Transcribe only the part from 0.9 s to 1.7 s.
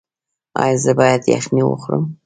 باید یخني